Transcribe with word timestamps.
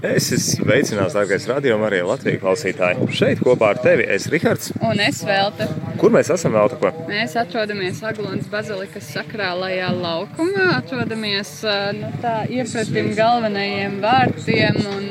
Es 0.00 0.30
esmu 0.32 0.64
sveicināts, 0.64 1.12
dārgais 1.12 1.44
radījuma 1.48 1.84
arī 1.90 1.98
Latvijas 2.08 2.40
klausītāji. 2.40 3.08
Šeit 3.12 3.42
kopā 3.44 3.74
ar 3.74 3.80
tevi 3.84 4.06
es 4.08 4.30
Rihards. 4.32 4.70
Un 4.80 5.00
es 5.04 5.20
Velta. 5.28 5.66
Kur 6.00 6.12
mēs 6.14 6.30
esam 6.32 6.56
vēl 6.56 6.72
tako? 6.72 6.92
Mēs 7.08 7.36
atrodamies 7.36 8.00
Aglonas 8.08 8.48
bazilikas 8.48 9.10
sakrālajā 9.12 9.90
laukumā. 9.92 10.70
Atrodamies 10.78 11.52
nu, 11.98 12.08
tā 12.24 12.34
iepratim 12.48 13.12
galvenajiem 13.18 14.00
vārtiem 14.00 14.80
un 14.94 15.06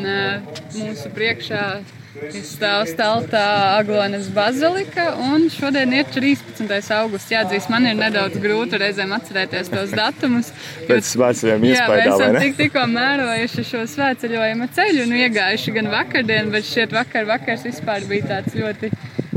mūsu 0.74 1.14
priekšā 1.14 1.64
Stāv 2.10 2.88
stāvā 2.89 3.76
Aglonas 3.78 4.32
bazilika, 4.34 5.12
un 5.30 5.44
šodien 5.54 5.91
ir 5.94 6.08
13. 6.09 6.66
augusts. 6.96 7.30
Jāatzīst, 7.30 7.70
man 7.70 7.86
ir 7.86 8.00
nedaudz 8.00 8.39
grūti 8.41 8.80
reizēm 8.82 9.14
atcerēties 9.14 9.70
tos 9.70 9.94
datumus. 9.94 10.50
Pēc 10.88 11.05
svētceļiem 11.12 11.68
iespējā. 11.70 11.86
Jā, 11.86 12.09
mēs 12.09 12.16
esam 12.16 12.40
tik, 12.41 12.58
tikko 12.64 12.88
mērojuši 12.95 13.68
šo 13.70 13.86
svētceļojuma 13.94 14.70
ceļu, 14.73 15.05
nu 15.12 15.22
iegājuši 15.22 15.77
gan 15.77 15.94
vakardien, 15.94 16.49
bet 16.55 16.66
šķiet 16.72 16.98
vakar 16.98 17.30
vakars 17.30 17.70
vispār 17.70 18.10
bija 18.10 18.34
tāds 18.34 18.57
ļoti 18.57 18.90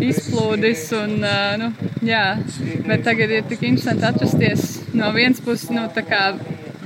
izplūdis. 0.09 0.89
Un, 0.97 1.17
nu, 1.61 1.73
jā, 2.09 2.27
bet 2.89 3.05
tagad 3.05 3.37
ir 3.37 3.49
tik 3.53 3.69
interesanti 3.69 4.09
atrasties 4.09 4.79
no 4.97 5.13
vienas 5.13 5.45
puses, 5.45 5.69
nu, 5.77 5.91
tā 5.93 6.09
kā 6.09 6.31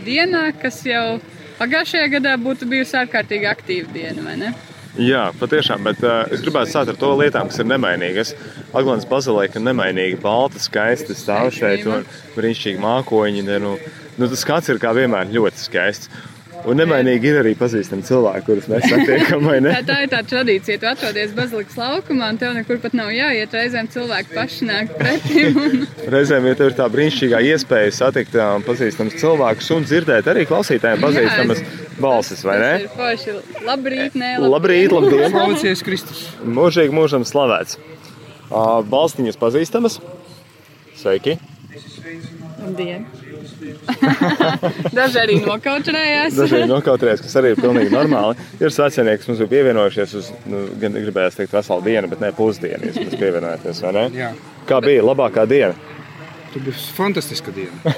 dienā, 0.02 0.48
kas 0.58 0.82
jau 0.82 1.20
pagājušajā 1.60 2.16
gadā 2.18 2.34
būtu 2.42 2.66
bijusi 2.74 2.98
ārkārtīgi 3.06 3.54
aktīva 3.54 3.94
diena, 3.94 4.26
vai 4.26 4.40
ne? 4.48 4.56
Jā, 4.96 5.26
patiešām, 5.36 5.84
bet 5.84 6.00
uh, 6.04 6.22
es 6.32 6.40
gribētu 6.44 6.72
sākt 6.72 6.92
ar 6.92 6.96
to 7.00 7.10
lietām, 7.20 7.50
kas 7.50 7.60
ir 7.60 7.68
nemainīgas. 7.68 8.32
Aglons 8.76 9.04
bazilika 9.08 9.60
ir 9.60 9.66
nemainīga, 9.66 10.20
balta, 10.22 10.60
skaista 10.62 11.16
stāv 11.16 11.50
šeit 11.56 11.84
un 11.90 12.06
brīnišķīgi 12.36 12.80
mākoņi. 12.80 13.44
Nu, 13.60 13.76
nu, 13.76 14.30
tas 14.30 14.40
skats 14.40 14.72
ir 14.72 14.80
kā 14.80 14.94
vienmēr 14.96 15.28
ļoti 15.36 15.62
skaists. 15.66 16.24
Un 16.66 16.80
nemainīgi 16.80 17.28
ir 17.30 17.36
arī 17.42 17.52
pazīstami 17.58 18.02
cilvēki, 18.06 18.42
kurus 18.48 18.64
mēs 18.72 18.86
satiekam. 18.90 19.44
tā, 19.68 19.82
tā 19.86 19.98
ir 20.02 20.10
tā 20.10 20.22
tradīcija. 20.26 20.80
Tu 20.82 20.88
atrodies 20.88 21.34
bazilikas 21.36 21.76
laukumā, 21.78 22.32
un 22.32 22.40
tev 22.40 22.56
nekur 22.56 22.80
pat 22.82 22.96
nav 22.96 23.12
jāiet. 23.14 23.52
Reizēm 23.54 23.90
cilvēki 23.92 24.34
paši 24.34 24.70
nāk 24.70 24.94
pretī. 24.96 25.44
Un... 25.52 25.84
Reizēm 26.16 26.48
ja 26.48 26.56
tev 26.58 26.72
ir 26.72 26.78
tā 26.80 26.88
brīnišķīgā 26.90 27.42
iespēja 27.52 27.92
satikt 28.00 28.40
pazīstamus 28.66 29.20
cilvēkus 29.20 29.70
un 29.76 29.86
dzirdēt 29.86 30.32
arī 30.32 30.48
klausītājiem 30.48 31.04
pazīstamas 31.04 31.62
balsis, 32.00 32.44
vai 32.46 32.56
ne? 32.62 32.70
Forši. 32.94 33.36
Labrīt, 33.66 34.16
nē, 34.18 34.36
labrīt, 34.44 34.94
labdien! 34.94 35.28
Slavēties 35.32 35.84
Kristus! 35.86 36.24
Mūžīgi 36.44 36.94
mūžam 36.94 37.26
slavēts! 37.26 37.78
Balstiņas 38.92 39.38
pazīstamas. 39.40 40.00
Sveiki! 40.96 41.38
Labdien! 42.62 43.06
Daži 44.96 45.20
arī 45.20 45.36
nokautrējās. 45.44 46.36
Daži 46.36 46.58
arī 46.60 46.68
nokautrējās, 46.70 47.22
kas 47.24 47.36
arī 47.40 47.52
ir 47.54 47.60
pilnīgi 47.60 47.92
normāli. 47.92 48.36
Ir 48.60 48.72
svecinieki, 48.74 49.22
kas 49.22 49.30
mums 49.30 49.42
ir 49.42 49.50
pievienojušies 49.50 50.14
uz, 50.18 50.30
nu, 50.50 50.62
gan 50.80 50.96
gribējās 50.96 51.38
teikt, 51.38 51.54
veselu 51.56 51.84
dienu, 51.86 52.10
bet 52.12 52.22
ne 52.24 52.32
pusdienu, 52.36 52.92
jūs 52.92 53.18
pievienojaties, 53.18 53.82
vai 53.86 53.92
ne? 53.96 54.06
Jā. 54.16 54.32
Kā 54.68 54.80
bija 54.84 55.04
labākā 55.06 55.46
diena? 55.50 55.95
Tā 56.56 56.62
bija 56.64 56.82
fantastiska 56.96 57.52
diena. 57.52 57.92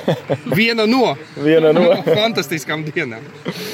Viena 0.57 0.87
no, 0.87 1.13
Viena 1.47 1.71
no. 1.77 1.85
fantastiskām 2.21 2.83
dienām. 2.89 3.23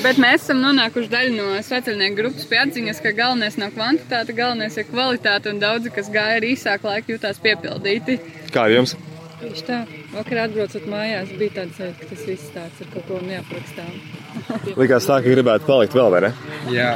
Bet 0.05 0.21
mēs 0.21 0.45
esam 0.45 0.61
nonākuši 0.61 1.09
daļa 1.15 1.33
no 1.39 1.63
sveceļnieku 1.65 2.19
grupas 2.19 2.45
pie 2.51 2.61
atziņas, 2.67 3.01
ka 3.01 3.15
galvenais 3.17 3.57
nav 3.61 3.73
kvantitāte, 3.79 4.37
galvenais 4.37 4.77
ir 4.77 4.89
kvalitāte. 4.91 5.55
Un 5.55 5.63
daudzi, 5.63 5.93
kas 5.95 6.13
gāja 6.13 6.37
ar 6.43 6.45
īsāku 6.45 6.91
laiku, 6.91 7.15
jutās 7.17 7.41
piepildīti. 7.41 8.21
Kā 8.53 8.67
ar 8.69 8.77
jums? 8.77 8.93
Tieši 9.41 9.65
tā. 9.67 9.79
Vakar 10.15 10.45
atbraucot 10.45 10.85
mājās, 10.89 11.33
bija 11.39 11.57
tāds 11.63 11.81
sajūta, 11.81 11.99
ka 11.99 12.07
tas 12.13 12.27
viss 12.29 12.53
tāds 12.55 12.85
ar 12.85 12.93
kaut 12.93 13.09
ko 13.09 13.19
neaprakstām. 13.25 13.97
Likās 14.81 15.09
tā, 15.09 15.19
ka 15.25 15.33
gribētu 15.33 15.67
palikt 15.69 15.97
vēl, 15.97 16.11
vai 16.15 16.21
ne? 16.27 16.31
Jā, 16.73 16.91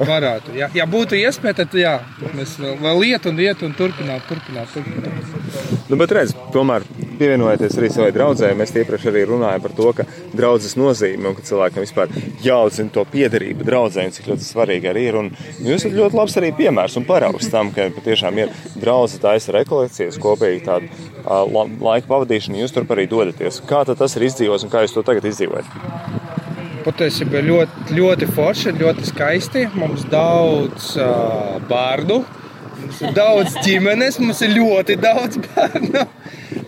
varētu. 0.00 0.56
Jā, 0.58 0.68
ja 0.74 0.86
būtu 0.90 1.18
iespēja, 1.20 1.60
tad 1.62 1.76
jā, 1.78 1.94
mēs 2.34 2.56
vēl, 2.60 2.74
vēl 2.82 3.04
iet 3.12 3.28
un 3.30 3.40
iet 3.44 3.62
un 3.66 3.76
turpināt, 3.78 4.26
turpināt, 4.30 4.74
turpināt. 4.74 5.84
Nu, 5.90 5.98
bet 6.00 6.14
redz, 6.16 6.34
tomēr 6.54 6.86
pievienojoties 7.18 7.78
arī 7.78 7.90
savai 7.92 8.10
draudzē, 8.14 8.50
mēs 8.58 8.74
iepriekš 8.74 9.08
arī 9.10 9.24
runājam 9.28 9.64
par 9.64 9.74
to, 9.78 9.90
ka 9.96 10.06
draudzes 10.34 10.76
nozīme 10.78 11.30
un 11.30 11.36
ka 11.38 11.44
cilvēkam 11.46 11.84
vispār 11.84 12.12
jāuzzina 12.44 12.92
to 12.94 13.04
piederību 13.12 13.66
draudzē 13.66 14.06
un 14.08 14.14
cik 14.14 14.30
ļoti 14.32 14.46
svarīgi 14.46 14.90
arī 14.90 15.06
ir. 15.10 15.18
Un 15.20 15.30
jūs 15.64 15.82
esat 15.82 15.96
ļoti 15.98 16.20
labs 16.20 16.38
arī 16.40 16.52
piemērs 16.58 16.98
un 17.00 17.08
paraugs 17.08 17.50
tam, 17.52 17.72
ka 17.74 17.88
patiešām 17.96 18.40
ir 18.42 18.54
draudze 18.76 19.20
taisa 19.22 19.56
rekolekcijas 19.58 20.20
kopīgi 20.22 20.64
tādu 20.68 20.90
uh, 20.90 21.44
laika 21.84 22.10
pavadīšanu, 22.10 22.60
jūs 22.62 22.74
turp 22.74 22.94
arī 22.94 23.08
dodaties. 23.10 23.62
Kā 23.68 23.84
tas 23.88 24.18
ir 24.18 24.28
izdzīvos 24.28 24.66
un 24.66 24.72
kā 24.72 24.84
jūs 24.84 24.96
to 24.96 25.04
tagad 25.06 25.26
izdzīvojat? 25.30 25.68
Patiesībā 26.84 27.40
ļoti, 27.40 27.94
ļoti 27.96 28.26
forši, 28.36 28.74
ļoti 28.76 29.06
skaisti. 29.08 29.68
Mums 29.80 30.04
daudz 30.12 30.90
uh, 31.00 31.56
bērnu, 31.70 32.18
mums 32.82 33.00
ir 33.00 33.14
daudz 33.16 33.56
ģimenes, 33.64 34.20
mums 34.20 34.44
ir 34.44 34.52
ļoti 34.58 34.98
daudz 35.00 35.40
bērnu. 35.46 36.04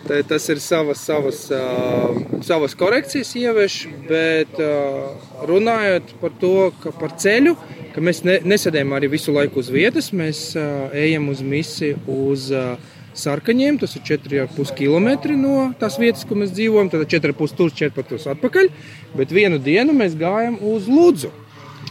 Tā, 0.06 0.21
tas 0.22 0.44
ir 0.53 0.61
savas, 0.62 1.00
savas, 1.03 1.41
uh, 1.50 2.41
savas 2.47 2.77
korekcijas 2.78 3.33
ievieš, 3.39 3.78
bet 4.06 4.59
uh, 4.62 5.17
runājot 5.49 6.12
par 6.21 6.34
to, 6.41 6.53
ka 6.83 6.93
par 6.94 7.17
ceļu, 7.19 7.56
ka 7.94 8.05
mēs 8.05 8.22
ne, 8.27 8.37
nesēdējam 8.47 8.94
arī 8.94 9.11
visu 9.17 9.34
laiku 9.34 9.59
uz 9.65 9.71
vietas, 9.75 10.12
mēs 10.15 10.53
uh, 10.55 10.94
ejam 10.94 11.27
uz 11.33 11.43
misiju 11.43 11.99
uz 12.28 12.53
uh, 12.55 12.77
sarkaņiem. 13.19 13.81
Tas 13.83 13.97
ir 13.99 14.05
4,5 14.06 14.77
km 14.78 15.11
no 15.41 15.56
tās 15.81 15.99
vietas, 15.99 16.23
kur 16.28 16.38
mēs 16.41 16.55
dzīvojam. 16.55 16.93
Tad 16.93 17.06
4,5 17.17 17.59
tur, 17.59 17.75
4,5 17.83 18.31
atpakaļ. 18.37 18.71
Bet 19.19 19.34
vienu 19.34 19.59
dienu 19.62 19.97
mēs 19.97 20.17
gājām 20.19 20.61
uz 20.62 20.87
Lūdzu. 20.93 21.33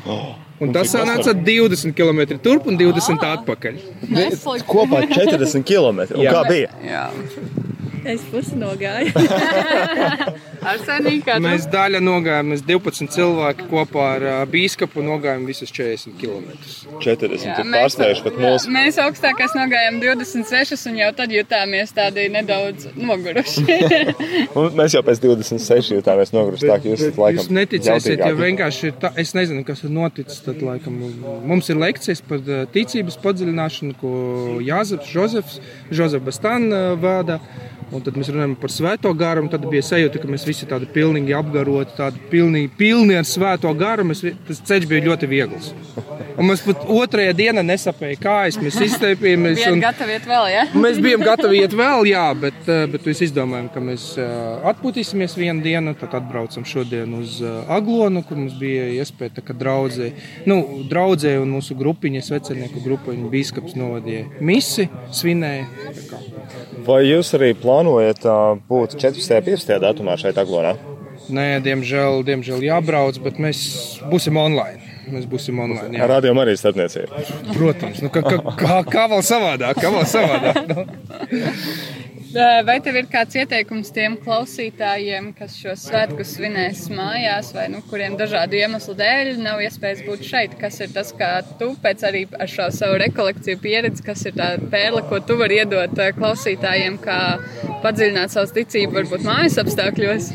Oh. 0.06 0.36
Un 0.64 0.72
tas 0.72 0.88
sanāca 0.88 1.34
20 1.36 1.92
km 1.98 2.38
turp 2.40 2.70
un 2.72 2.80
20 2.80 3.18
oh. 3.18 3.30
atpakaļ. 3.42 3.80
Kopā 4.70 5.04
40 5.12 5.68
km. 5.68 6.06
Un 6.16 6.28
kā 6.30 6.44
bija? 6.48 6.72
Jā. 6.86 7.08
Es 8.06 8.22
pusi 8.30 8.58
nogāju. 8.60 9.12
Mēs 11.42 11.66
daļa 11.74 12.02
nogājām, 12.06 12.52
mēs 12.54 12.62
12 12.66 13.10
cilvēki 13.16 13.66
kopā 13.70 14.06
ar 14.16 14.26
uh, 14.26 14.38
bīskapu 14.50 15.02
nogājām 15.06 15.46
visus 15.50 15.74
40 15.74 16.14
km. 16.20 16.52
40 17.02 17.46
jā, 17.46 17.56
ir 17.62 17.72
pārsteigts 17.74 18.22
pat 18.26 18.38
mūsu. 18.42 18.72
Mēs 18.74 19.00
augstākās 19.02 19.56
nogājām 19.58 19.98
26 20.04 20.86
un 20.92 21.00
jau 21.02 21.12
tad 21.18 21.34
jutāmies 21.34 21.94
tādi 21.98 22.28
nedaudz 22.34 22.90
noguruši. 22.98 23.66
mēs 24.80 24.98
jau 24.98 25.04
pēc 25.06 25.22
26 25.26 25.94
jutāmies 25.98 26.34
noguruši. 26.36 26.70
Tā, 26.70 26.80
jūs, 26.86 27.06
bet, 27.10 27.22
laikam, 27.22 27.42
jūs 27.42 27.52
neticēsiet, 27.60 28.22
ja 28.22 28.34
vienkārši 28.38 28.94
tā, 29.02 29.14
es 29.22 29.34
nezinu, 29.38 29.66
kas 29.68 29.86
ir 29.86 29.94
noticis. 29.98 30.42
Tad, 30.46 30.62
laikam, 30.66 31.02
mums 31.46 31.70
ir 31.74 31.82
lekcijas 31.82 32.22
par 32.26 32.42
ticības 32.74 33.18
padziļināšanu, 33.26 33.98
ko 34.02 34.14
Jāzeps, 34.66 35.10
Žozefs, 35.14 35.62
Žozefs 35.94 36.26
Bastāna 36.26 36.86
vada. 37.02 37.42
Un 37.94 38.02
tad 38.02 38.18
mēs 38.18 38.32
runājam 38.34 38.56
par 38.60 38.74
svēto 38.74 39.12
garu. 39.18 39.46
Tad 39.52 39.68
bija 39.70 39.86
sajūta, 39.86 40.22
ka 40.22 40.30
mēs 40.32 40.46
visi 40.48 40.68
tādi 40.70 40.88
pilnīgi 40.92 41.36
apgaroti, 41.38 41.94
tādi 41.98 42.22
pilni, 42.32 42.66
pilni 42.80 43.18
ar 43.20 43.28
svēto 43.30 43.72
garu. 43.78 44.08
Mēs, 44.10 44.24
tas 44.48 44.62
ceļš 44.66 44.90
bija 44.90 45.06
ļoti 45.10 45.30
viegls. 45.30 45.74
Un 46.36 46.50
mēs 46.50 46.64
pat 46.66 46.82
otrajā 46.92 47.32
dienā 47.38 47.64
nesapējām 47.64 48.20
kājas, 48.20 48.58
mēs 48.60 48.80
izteipījāmies. 48.90 49.62
Un... 49.70 49.80
Gatavi 49.84 50.18
iet 50.18 50.26
vēl, 50.28 50.48
ja? 50.52 50.66
mēs 50.76 51.00
bijām 51.04 51.24
gatavi 51.24 51.62
iet 51.64 51.76
vēl, 51.78 52.10
jā, 52.10 52.26
bet, 52.40 52.58
eh, 52.68 52.84
bet 52.92 53.08
mēs 53.08 53.22
izdomājām, 53.30 53.70
ka 53.72 53.84
mēs 53.84 54.08
eh, 54.20 54.34
atpūtīsimies 54.74 55.38
vienu 55.40 55.64
dienu. 55.64 55.96
Tad 56.00 56.18
atbraucam 56.20 56.68
šodien 56.68 57.16
uz 57.22 57.38
eh, 57.40 57.72
Aglonu, 57.72 58.26
kur 58.28 58.42
mums 58.42 58.58
bija 58.60 58.90
iespēja 58.98 59.38
tā 59.38 59.46
kā 59.48 59.56
draudzē, 59.56 60.12
nu, 60.50 60.60
draudzē 60.92 61.38
un 61.40 61.56
mūsu 61.56 61.78
grupiņa, 61.80 62.26
svecenieku 62.28 62.84
grupiņa, 62.84 63.32
bīskaps 63.32 63.80
novadīja 63.80 64.28
misi, 64.44 64.90
svinēja. 65.16 65.70
Vai 66.86 67.02
jūs 67.08 67.32
arī 67.38 67.54
plānojat 67.58 68.26
būt 68.70 68.98
14. 69.02 69.40
un 69.40 69.46
15. 69.48 69.80
datumā 69.82 70.18
šeit, 70.22 70.38
Aglonā? 70.38 70.76
Nē, 71.34 71.48
diemžēl, 71.66 72.22
diemžēl 72.28 72.62
jābrauc, 72.68 73.18
bet 73.24 73.40
mēs 73.42 73.60
būsim 74.12 74.38
online. 74.38 74.84
Mēs 75.10 75.26
būsim 75.30 75.58
online. 75.62 75.98
Jā. 75.98 76.08
Rādījumā 76.10 76.46
arī 76.46 76.56
starpniecība. 76.58 77.24
Protams, 77.54 78.02
nu, 78.06 78.10
kā, 78.14 78.22
kā, 78.26 78.38
kā, 78.60 78.78
kā 78.90 79.06
vēl 79.12 79.26
savādāk? 79.26 79.82
Kā 79.82 79.92
vēl 79.94 80.08
savādāk 80.10 80.62
nu? 80.70 80.86
Vai 82.36 82.82
tev 82.84 82.98
ir 83.00 83.06
kāds 83.08 83.36
ieteikums 83.40 83.94
tiem 83.96 84.18
klausītājiem, 84.20 85.30
kas 85.38 85.54
šo 85.56 85.72
svētku 85.80 86.26
svinēs 86.28 86.82
mājās, 86.92 87.54
vai 87.56 87.70
nu, 87.72 87.80
kuriem 87.88 88.18
dažādu 88.20 88.58
iemeslu 88.60 88.96
dēļ 89.00 89.30
nav 89.40 89.62
iespējas 89.64 90.02
būt 90.04 90.26
šeit? 90.28 90.58
Kas 90.60 90.82
ir 90.84 90.92
tas, 90.92 91.14
kā 91.16 91.30
tu 91.62 91.72
pēc 91.80 92.04
arī 92.10 92.26
ar 92.36 92.52
šo 92.52 92.68
savu 92.76 93.00
rekolekciju 93.06 93.62
pieredzi, 93.64 94.04
kas 94.04 94.26
ir 94.28 94.36
tā 94.36 94.50
pērle, 94.60 95.06
ko 95.08 95.22
tu 95.24 95.40
vari 95.40 95.62
iedot 95.62 95.96
klausītājiem, 96.20 97.00
kā 97.06 97.20
padziļināt 97.86 98.36
savu 98.36 98.52
ticību, 98.60 99.00
varbūt 99.00 99.24
mājas 99.24 99.56
apstākļos? 99.64 100.32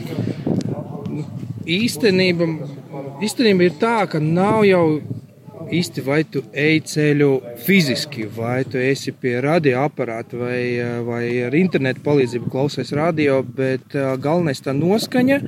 Īstenība, 1.68 2.48
īstenība 3.20 3.68
ir 3.68 3.76
tā, 3.82 3.98
ka 4.08 4.24
nav 4.24 4.64
jau 4.64 4.86
īsti 5.70 6.04
vai 6.06 6.22
tu 6.26 6.42
ej 6.52 6.80
ceļu 6.92 7.30
fiziski, 7.66 8.26
vai 8.36 8.64
tu 8.68 8.80
esi 8.80 9.12
pie 9.12 9.36
radioaparāta, 9.44 10.38
vai, 10.40 10.62
vai 11.06 11.24
ar 11.46 11.54
internetu 11.54 12.02
palīdzību 12.06 12.50
klausies 12.50 12.90
radio, 12.96 13.40
bet 13.42 13.94
galvenais 13.94 14.62
tā 14.64 14.74
noskaņa, 14.76 15.40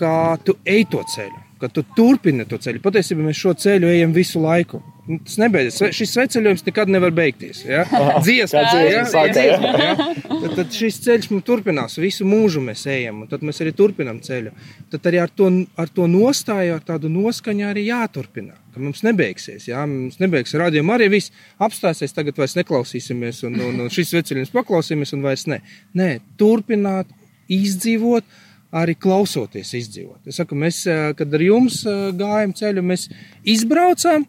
kā 0.00 0.16
tu 0.44 0.58
ej 0.64 0.88
to 0.90 1.04
ceļu. 1.14 1.46
ka 1.60 1.68
tu 1.68 1.84
turpini 1.96 2.46
to 2.48 2.56
ceļu. 2.56 2.80
Patiesībā 2.80 3.26
mēs 3.26 3.36
šo 3.36 3.52
ceļu 3.52 3.90
ejam 3.92 4.14
visu 4.16 4.40
laiku. 4.40 4.80
Nu, 5.10 5.18
Tas 5.26 5.36
nebeidzas. 5.40 5.94
Šis 5.96 6.12
ceļojums 6.14 6.62
nekad 6.68 6.90
nevar 6.92 7.10
beigties. 7.14 7.64
Ja? 7.66 7.82
Dziesma, 8.24 8.62
ja? 8.62 9.02
sākā, 9.10 9.42
ja? 9.42 9.56
Dziesma, 9.58 9.72
ja? 9.82 9.94
Tad, 10.30 10.54
tad 10.54 10.76
šis 10.76 11.00
ceļš 11.02 11.30
mums 11.32 11.46
turpinās. 11.48 11.98
Visu 11.98 12.26
mūžu 12.28 12.62
mēs 12.62 12.84
ejam, 12.90 13.24
un 13.24 13.30
tad 13.30 13.42
mēs 13.46 13.58
arī 13.64 13.74
turpinām 13.76 14.20
ceļu. 14.24 14.54
Tad 14.92 15.08
arī 15.10 15.22
ar 15.24 15.32
to, 15.34 15.50
ar 15.80 15.90
to 15.94 16.06
nostāju, 16.10 16.76
ar 16.78 16.84
tādu 16.86 17.10
noskaņu 17.10 17.66
arī 17.72 17.88
jāturpina. 17.88 18.54
Mums 18.78 19.02
nebeigsies, 19.02 19.66
jā, 19.66 19.80
mums 19.90 20.20
nebeigs 20.22 20.54
rādījuma 20.54 20.94
arī 20.94 21.08
viss 21.16 21.34
apstāsies, 21.58 22.14
tagad 22.14 22.38
vairs 22.38 22.54
neklausīsimies, 22.54 23.42
un, 23.48 23.58
un, 23.66 23.80
un 23.82 23.90
šis 23.90 24.14
veceļums 24.14 24.54
paklausīsimies, 24.54 25.16
un 25.16 25.26
vairs 25.26 25.48
ne. 25.50 25.58
Nē, 25.98 26.12
turpināt, 26.38 27.10
izdzīvot, 27.50 28.28
arī 28.70 28.94
klausoties 28.94 29.72
izdzīvot. 29.74 30.28
Es 30.30 30.38
saku, 30.38 30.58
mēs, 30.58 30.84
eh, 30.86 31.10
kad 31.18 31.34
ar 31.34 31.42
jums 31.42 31.82
eh, 31.82 32.02
gājām 32.14 32.54
ceļu, 32.54 32.84
mēs 32.86 33.08
izbraucām, 33.56 34.26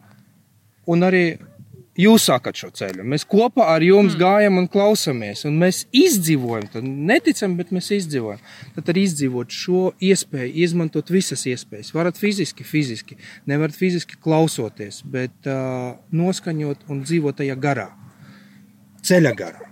un 0.91 1.07
arī 1.07 1.25
jūs 1.99 2.25
sākat 2.29 2.57
šo 2.59 2.69
ceļu. 2.75 3.05
Mēs 3.07 3.25
kopā 3.29 3.67
ar 3.73 3.83
jums 3.83 4.15
mm. 4.15 4.19
gājam 4.21 4.59
un 4.61 4.67
klausāmies, 4.71 5.43
un 5.47 5.57
mēs 5.61 5.83
izdzīvojam. 5.95 6.67
Tad 6.73 6.87
neticam, 6.87 7.55
bet 7.59 7.73
mēs 7.75 7.91
izdzīvojam. 7.97 8.43
Tad 8.77 8.91
arī 8.93 9.05
izdzīvot 9.07 9.55
šo 9.55 9.83
iespēju, 10.11 10.53
izmantot 10.65 11.11
visas 11.13 11.45
iespējas. 11.49 11.93
Varat 11.95 12.19
fiziski, 12.21 12.67
fiziski, 12.67 13.19
nevarat 13.49 13.77
fiziski 13.77 14.19
klausoties, 14.21 15.01
bet 15.03 15.51
uh, 15.51 15.97
noskaņot 16.15 16.87
un 16.91 17.03
dzīvot 17.07 17.41
tajā 17.41 17.59
garā, 17.59 17.91
ceļa 19.07 19.35
garā. 19.37 19.70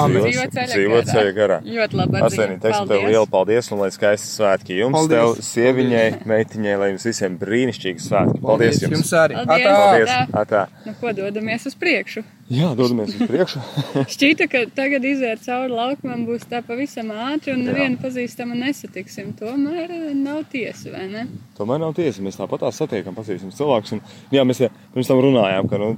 Amen. 0.00 0.24
Dzīvo 0.24 0.46
ceļa 0.54 0.68
Dzīvo 0.74 1.32
garā. 1.36 1.58
Ļoti 1.64 1.98
labi. 2.00 2.22
Asenī, 2.28 2.58
teiksim 2.62 2.88
tev 2.90 3.06
lielu 3.08 3.28
paldies 3.30 3.70
un 3.74 3.82
lai 3.84 3.90
skaisti 3.94 4.30
svētki 4.30 4.78
jums, 4.78 4.96
Paldies. 4.96 5.14
tev, 5.14 5.44
sieviņai, 5.48 6.06
meitiņai, 6.30 6.76
lai 6.80 6.90
jums 6.92 7.08
visiem 7.10 7.36
brīnišķīgi 7.40 8.04
svētki. 8.04 8.40
Paldies 8.44 8.80
jums! 8.84 8.96
jums 8.98 9.12
arī! 9.20 9.38
Paldies. 9.40 9.66
Atā! 9.66 9.76
Paldies! 9.82 10.14
Tā. 10.14 10.44
Atā. 10.44 10.64
Nu, 10.86 10.96
ko 11.00 11.12
dodamies 11.16 11.68
uz 11.70 11.76
priekšu? 11.78 12.24
Jā, 12.52 12.74
dodamies 12.76 13.14
uz 13.16 13.28
priekšu. 13.30 13.60
Šķīta, 14.14 14.48
ka 14.52 14.64
tagad 14.76 15.04
iziet 15.08 15.40
cauri 15.46 15.72
laukumam 15.72 16.26
būs 16.28 16.44
tā 16.50 16.60
pavisam 16.66 17.08
ātri 17.14 17.54
un 17.54 17.62
nevienu 17.64 17.96
pazīstamu 18.02 18.58
nesatiksim. 18.58 19.32
Tomēr 19.38 19.88
eh, 19.88 20.10
nav 20.18 20.42
tiesa, 20.52 20.92
vai 20.92 21.06
ne? 21.08 21.24
Tomēr 21.56 21.80
nav 21.80 21.94
tiesa. 21.96 22.24
Mēs 22.24 22.36
tāpat 22.40 22.66
tā 22.66 22.72
satiekam 22.76 23.16
pazīstamus 23.16 23.56
cilvēkus. 23.56 23.96
Un, 23.96 24.04
jā, 24.34 24.44
mēs 24.44 24.60
ja, 24.60 24.68
pirms 24.92 25.08
tam 25.08 25.24
runājām, 25.24 25.70
ka 25.72 25.80
nu, 25.80 25.94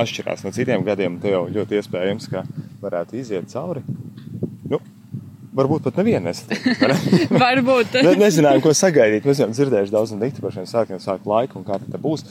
atšķirās 0.00 0.46
no 0.46 0.54
citiem 0.56 0.86
gadiem. 0.86 1.20
Te 1.20 1.34
jau 1.34 1.44
ļoti 1.52 1.80
iespējams, 1.80 2.30
ka 2.32 2.46
varētu 2.82 3.18
iziet 3.20 3.50
cauri. 3.52 3.82
Nu, 4.70 4.80
varbūt 5.56 5.86
pat 5.86 6.00
nevienu 6.00 6.30
ne? 6.30 6.60
Varbūt. 7.44 8.00
Ne, 8.06 8.16
nezinājām, 8.24 8.62
ko 8.64 8.74
sagaidīt. 8.76 9.26
Mēs 9.28 9.42
jau 9.42 9.50
dzirdējuši 9.52 9.94
daudz 9.94 10.14
no 10.14 10.20
dikti 10.22 10.44
par 10.44 10.54
šiem 10.56 10.68
sākiem, 10.70 11.02
sāku 11.02 11.32
laiku 11.32 11.60
un 11.60 11.66
kā 11.68 11.80
tas 11.82 12.02
būs. 12.02 12.26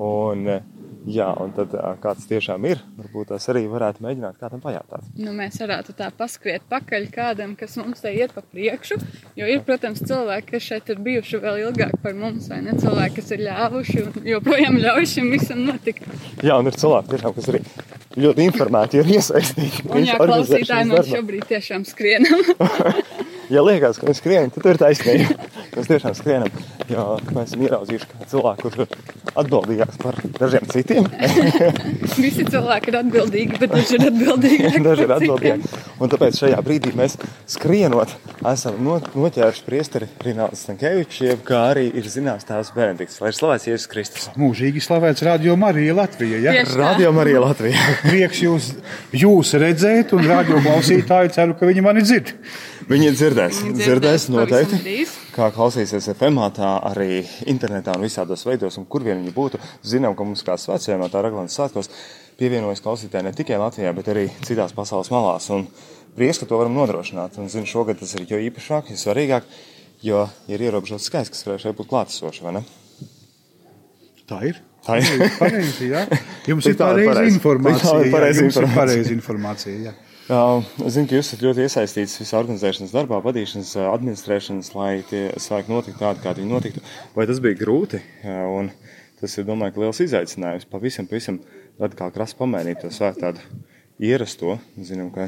Un, 0.00 0.46
eh, 0.48 0.62
jā, 1.08 1.28
un 1.40 1.52
tad, 1.56 1.74
ā, 1.76 1.92
kā 2.02 2.12
tas 2.16 2.26
tiešām 2.28 2.64
ir, 2.68 2.80
varbūt 2.98 3.30
tas 3.32 3.46
arī 3.52 3.62
varētu 3.70 4.04
mēģināt 4.04 4.40
kādam 4.40 4.62
pajautāt. 4.64 5.06
Nu, 5.20 5.32
mēs 5.36 5.60
varētu 5.62 5.94
tā 5.98 6.10
paskriet 6.16 6.66
pakaļ 6.70 7.06
kādam, 7.14 7.54
kas 7.58 7.76
mums 7.80 8.02
te 8.04 8.12
iet 8.16 8.34
pa 8.36 8.42
priekšu. 8.44 8.98
Jo 9.38 9.48
ir, 9.50 9.62
protams, 9.66 10.02
cilvēki, 10.06 10.50
kas 10.54 10.66
šeit 10.66 10.92
ir 10.92 11.00
bijuši 11.04 11.42
vēl 11.44 11.62
ilgāk 11.66 11.96
par 12.04 12.16
mums, 12.18 12.50
vai 12.52 12.60
ne? 12.66 12.76
Cilvēki, 12.80 13.16
kas 13.20 13.32
ir 13.36 13.44
ļāvuši 13.46 14.04
un 14.06 14.28
joprojām 14.34 14.80
ļauj 14.84 15.08
šim 15.14 15.32
visam 15.34 15.64
notikt. 15.68 16.06
Jā, 16.44 16.58
un 16.58 16.70
ir 16.70 16.78
cilvēki, 16.80 17.14
tiešām, 17.14 17.36
kas 17.38 17.50
arī 17.52 17.64
ļoti 18.20 18.46
informēti 18.50 19.00
ir 19.00 19.14
iesaistīti. 19.16 19.86
Un 19.90 20.06
jā, 20.08 20.18
klausītāji, 20.20 20.90
mēs 20.90 21.10
šobrīd 21.14 21.50
tiešām 21.54 21.88
skrienam. 21.88 22.44
Ja 23.50 23.64
liekas, 23.66 23.98
ka 23.98 24.06
mēs 24.06 24.20
skrienam, 24.22 24.50
tad 24.54 24.62
tur 24.62 24.76
ir 24.76 24.78
taisnība. 24.78 25.48
Mēs 25.74 25.86
tiešām 25.86 26.14
skrienam, 26.18 26.50
jo 26.90 27.02
mēs 27.30 27.52
esam 27.52 27.60
ieraudzījuši 27.62 28.26
cilvēku, 28.30 28.64
kurš 28.64 28.80
ir 28.82 29.20
atbildīgāks 29.38 29.98
par 30.02 30.16
dažiem 30.34 30.64
citiem. 30.70 31.06
Visi 32.24 32.42
cilvēki 32.42 32.90
ir 32.90 32.96
atbildīgi, 33.00 33.58
bet 33.60 33.70
daži 33.70 33.94
ir 33.94 34.06
atbildīgi. 34.08 34.70
Daži 34.82 35.06
ir 35.06 35.14
atbildīgi. 35.14 35.70
Un 36.02 36.10
tāpēc 36.10 36.40
šajā 36.42 36.58
brīdī 36.66 36.90
mēs 36.98 37.14
skrienot, 37.54 38.16
esam 38.50 38.80
no, 38.82 38.96
noķēruši 39.14 39.62
priesteri 39.66 40.10
Rināls 40.26 40.64
Stankevičs, 40.64 41.20
jeb 41.28 41.44
kā 41.46 41.62
arī 41.70 41.86
ir 42.00 42.10
zināms 42.10 42.48
tēvs 42.48 42.72
Benedikts. 42.74 43.20
Lai 43.22 43.30
ir 43.30 43.38
slavēts 43.38 43.68
Jēzus 43.70 43.90
Kristus. 43.94 44.26
Mūžīgi 44.40 44.82
slavēts 44.84 45.22
Radio 45.28 45.54
Marija 45.60 45.94
Latvija. 46.00 46.42
Ja? 46.48 46.56
Radio 46.80 47.14
Marija 47.14 47.44
Latvijā. 47.46 47.86
Prieks 48.08 48.42
jūs, 48.42 48.72
jūs 49.14 49.54
redzēt, 49.60 50.16
un 50.18 50.26
radio 50.26 50.58
klausītāji 50.66 51.34
ceru, 51.38 51.58
ka 51.58 51.70
viņi 51.70 51.86
mani 51.86 52.04
dzird. 52.06 52.34
Viņi 52.90 53.12
dzirdēs, 53.48 53.78
dzirdēs 53.80 54.26
noteikti. 54.34 55.04
Kā 55.34 55.48
klausīsies 55.54 56.10
FM, 56.12 56.42
tā 56.56 56.70
arī 56.90 57.22
internetā 57.50 57.94
un 57.96 58.04
visādos 58.04 58.44
veidos, 58.46 58.76
un 58.80 58.86
kur 58.90 59.04
vien 59.06 59.20
viņi 59.20 59.32
būtu. 59.36 59.60
Zinām, 59.86 60.16
ka 60.18 60.26
mums 60.26 60.44
kā 60.46 60.56
svētceļā 60.60 61.08
tā 61.12 61.22
Raglānas 61.24 61.56
svētkos 61.56 61.90
pievienojas 62.40 62.82
klausītāji 62.84 63.26
ne 63.26 63.34
tikai 63.36 63.60
Latvijā, 63.60 63.92
bet 63.96 64.10
arī 64.12 64.28
citās 64.46 64.74
pasaules 64.76 65.12
malās. 65.12 65.48
Un 65.54 65.66
prieks, 66.16 66.40
ka 66.42 66.48
to 66.50 66.60
varam 66.60 66.76
nodrošināt. 66.76 67.38
Un 67.40 67.48
zinu, 67.52 67.68
šogad 67.68 68.00
tas 68.00 68.14
ir 68.18 68.26
jo 68.28 68.40
īpašāk, 68.50 68.92
jo 68.92 69.00
svarīgāk, 69.00 69.48
jo 70.04 70.26
ir 70.50 70.66
ierobežots 70.68 71.08
skaits, 71.10 71.32
kas 71.32 71.46
varēs 71.46 71.66
šeit 71.66 71.78
būt 71.80 71.90
klātesoši, 71.92 72.44
vai 72.46 72.58
ne? 72.58 72.64
Tā 74.30 74.44
ir. 74.48 74.60
Tā 74.86 75.00
ir. 75.00 75.26
Pareizi, 75.36 75.90
jā. 75.90 76.06
Jums 76.50 76.68
ir 76.70 76.78
pareiza 76.80 77.12
pareizi. 77.12 77.36
informācija. 77.36 77.90
Tā 77.90 78.06
ir 78.06 78.76
pareiza 78.76 79.12
informācija. 79.16 79.90
Jā. 79.90 79.96
Jā, 80.30 80.62
Es 80.86 80.94
zinu, 80.94 81.08
ka 81.10 81.16
jūs 81.16 81.26
esat 81.26 81.40
ļoti 81.42 81.64
iesaistīts 81.64 82.12
visā 82.20 82.38
organizēšanas 82.38 82.92
darbā, 82.94 83.18
vadīšanas, 83.24 83.72
administrēšanas, 83.82 84.68
lai 84.76 84.90
tie 85.08 85.24
svēki 85.42 85.72
notiktu 85.72 85.98
tādi, 85.98 86.22
kādi 86.22 86.44
viņi 86.44 86.54
notiktu. 86.54 86.82
Vai 87.16 87.26
tas 87.26 87.40
bija 87.42 87.58
grūti? 87.58 87.98
Jā, 88.22 88.44
Un 88.46 88.70
tas 89.18 89.34
ir, 89.34 89.48
domāju, 89.48 89.82
liels 89.82 90.00
izaicinājums 90.04 90.68
pavisam, 90.70 91.08
pavisam 91.10 91.40
radikāli 91.82 92.14
krasi 92.14 92.38
pamainīt 92.38 92.78
to 92.84 92.92
svēku 92.94 93.24
tādu 93.24 93.42
ierasto. 93.98 94.60
Zinām, 94.78 95.10
ka 95.10 95.26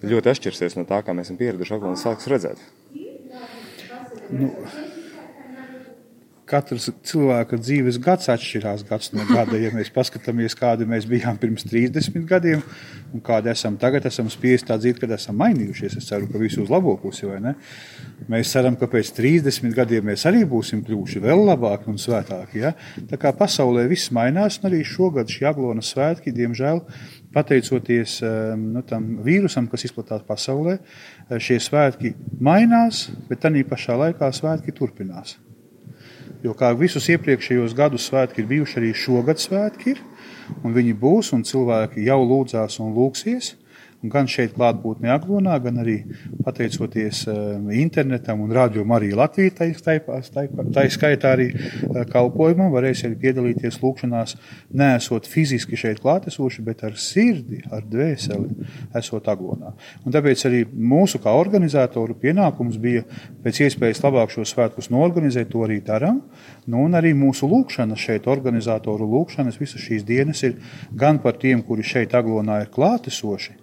ļoti 0.00 0.32
atšķirsies 0.32 0.78
no 0.80 0.86
tā, 0.88 1.02
kā 1.04 1.12
mēs 1.12 1.28
esam 1.28 1.38
pieraduši 1.42 1.76
Aglons 1.76 2.06
sāks 2.08 2.30
redzēt. 2.32 2.64
Katrs 6.50 6.88
cilvēka 7.06 7.58
dzīves 7.60 8.00
gads 8.02 8.30
atšķirās 8.32 8.82
gads 8.88 9.12
no 9.14 9.22
gada. 9.28 9.58
Ja 9.60 9.70
mēs 9.74 9.92
paskatāmies, 9.94 10.56
kādi 10.58 10.88
mēs 10.88 11.06
bijām 11.06 11.38
pirms 11.38 11.66
30 11.70 12.24
gadiem 12.26 12.64
un 13.14 13.22
kādi 13.26 13.52
esam 13.52 13.76
tagad, 13.78 14.06
esam 14.10 14.30
spiesti 14.32 14.70
tā 14.70 14.78
dzīvot, 14.80 14.98
kad 15.02 15.14
esam 15.14 15.38
mainījušies. 15.38 15.96
Es 16.00 16.08
ceru, 16.10 16.26
ka 16.30 16.40
visu 16.42 16.64
uz 16.64 16.72
labo 16.72 16.96
pusi, 17.00 17.26
vai 17.28 17.38
ne? 17.44 17.54
Mēs 18.30 18.50
ceram, 18.54 18.76
ka 18.78 18.88
pēc 18.90 19.12
30 19.16 19.74
gadiem 19.76 20.08
mēs 20.10 20.26
arī 20.30 20.42
būsim 20.48 20.82
kļuvuši 20.86 21.22
vēl 21.22 21.44
labāki 21.48 21.90
un 21.92 22.00
svētāki. 22.02 22.64
Ja? 22.64 22.72
Tā 23.10 23.18
kā 23.20 23.32
pasaulē 23.36 23.86
viss 23.90 24.10
mainās, 24.14 24.58
un 24.60 24.70
arī 24.70 24.82
šogad 24.86 25.30
šī 25.30 25.46
Aglona 25.50 25.84
svētki, 25.84 26.34
diemžēl, 26.34 26.82
pateicoties 27.34 28.16
em, 28.26 28.66
nu, 28.74 28.82
tam 28.86 29.20
vīrusam, 29.26 29.68
kas 29.70 29.86
izplatās 29.86 30.26
pasaulē, 30.26 30.78
eh, 30.80 31.38
šie 31.38 31.60
svētki 31.62 32.14
mainās, 32.42 33.08
bet 33.30 33.44
tā 33.44 33.54
pašā 33.70 33.98
laikā 33.98 34.32
svētki 34.34 34.74
turpinās. 34.74 35.38
Jo 36.40 36.54
kā 36.56 36.70
visus 36.72 37.08
iepriekšējos 37.12 37.74
gadus 37.76 38.06
svētki 38.08 38.40
ir 38.40 38.48
bijuši, 38.48 38.78
arī 38.80 38.92
šogad 38.96 39.42
svētki 39.42 39.92
ir. 39.92 39.98
Un 40.64 40.72
viņi 40.74 40.94
būs, 40.96 41.34
un 41.36 41.44
cilvēki 41.46 42.06
jau 42.06 42.20
lūdzās 42.24 42.80
un 42.80 42.94
lūgsies. 42.96 43.54
Gan 44.00 44.24
šeit, 44.32 44.54
klātbūtnē, 44.56 45.10
Aglonā, 45.12 45.58
gan 45.60 45.82
arī 45.82 45.98
pateicoties 46.40 47.26
um, 47.28 47.66
internetam 47.68 48.40
un 48.40 48.54
rādījumam, 48.56 48.94
arī 48.96 49.10
Latvijā, 49.12 49.52
tā, 49.58 49.68
tā, 49.76 49.98
tā, 50.32 50.44
tā 50.72 50.84
skaitā 50.88 51.34
arī 51.36 51.50
uh, 51.52 51.98
kalpojumam, 52.08 52.70
varēs 52.72 53.04
arī 53.04 53.18
piedalīties 53.26 53.76
lūgšanās, 53.82 54.38
neesot 54.72 55.28
fiziski 55.28 55.76
šeit 55.76 56.00
klātesoši, 56.00 56.64
bet 56.64 56.86
ar 56.88 56.96
sirdi, 56.96 57.60
ar 57.68 57.84
dvēseli, 57.84 58.70
esot 58.96 59.28
Aglonā. 59.28 59.74
Un 60.06 60.16
tāpēc 60.16 60.46
arī 60.48 60.64
mūsu 60.64 61.20
kā 61.20 61.36
organizatoru 61.36 62.16
pienākums 62.24 62.80
bija 62.80 63.04
pēc 63.44 63.66
iespējas 63.68 64.00
labāk 64.06 64.32
šo 64.32 64.48
svētkus 64.48 64.88
norganizēt, 64.88 65.52
to 65.52 65.68
arī 65.68 65.82
darām. 65.84 66.22
Nu, 66.64 66.86
un 66.86 66.96
arī 66.96 67.12
mūsu 67.12 67.44
lūkšanas 67.52 68.00
šeit, 68.00 68.32
organizatoru 68.32 69.12
lūkšanas, 69.12 69.60
visas 69.60 69.84
šīs 69.84 70.08
dienas 70.08 70.40
ir 70.48 70.56
gan 70.96 71.20
par 71.20 71.36
tiem, 71.36 71.60
kuri 71.66 71.84
šeit 71.84 72.16
Aglonā 72.16 72.62
ir 72.64 72.72
klātesoši, 72.72 73.59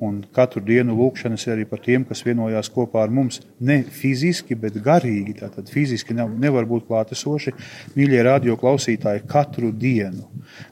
Un 0.00 0.22
katru 0.32 0.62
dienu 0.64 0.94
lūkšanas 0.96 1.42
arī 1.52 1.66
par 1.68 1.82
tiem, 1.84 2.06
kas 2.08 2.22
vienojās 2.24 2.70
kopā 2.72 3.02
ar 3.04 3.10
mums. 3.12 3.42
Ne 3.60 3.82
fiziski, 3.84 4.56
bet 4.56 4.78
garīgi. 4.80 5.36
Tātad 5.42 5.68
fiziski 5.68 6.16
nav, 6.16 6.32
nevar 6.40 6.64
būt 6.68 6.86
klātesoši. 6.88 7.52
Mīļie 7.98 8.22
radio 8.24 8.56
klausītāji, 8.60 9.26
katru 9.28 9.74
dienu 9.76 10.24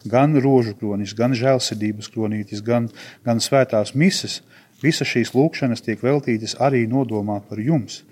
gan 0.09 0.33
rožu 0.41 0.73
kronis, 0.81 1.13
gan 1.17 1.37
žēlsirdības 1.37 2.09
kronītis, 2.15 2.65
gan, 2.65 2.89
gan 3.29 3.45
svētās 3.45 3.93
mises. 3.93 4.41
Visas 4.81 5.11
šīs 5.11 5.35
lūkšanas 5.35 5.85
tiek 5.85 6.01
veltītas 6.01 6.57
arī 6.65 6.87
nodomā 6.89 7.43
par 7.45 7.61
jums. 7.61 8.05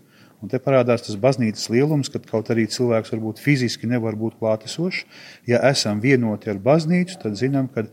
Un 0.44 0.50
te 0.52 0.58
parādās 0.60 1.06
tas 1.06 1.16
baznīcas 1.16 1.70
lielums, 1.72 2.10
kad 2.12 2.26
kaut 2.28 2.50
arī 2.52 2.66
cilvēks 2.68 3.14
varbūt 3.14 3.40
fiziski 3.40 3.88
nevar 3.88 4.18
būt 4.20 4.36
klātesošs. 4.42 5.06
Ja 5.48 5.62
esam 5.70 6.02
vienoti 6.04 6.52
ar 6.52 6.60
baznīcu, 6.60 7.16
tad 7.22 7.38
zinām, 7.40 7.70
ka 7.72 7.86